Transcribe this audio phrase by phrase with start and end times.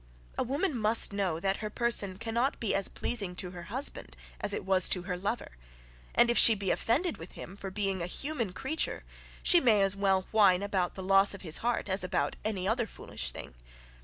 [0.35, 4.51] A woman must know, that her person cannot be as pleasing to her husband as
[4.51, 5.57] it was to her lover,
[6.15, 9.03] and if she be offended with him for being a human creature,
[9.43, 12.87] she may as well whine about the loss of his heart as about any other
[12.87, 13.53] foolish thing.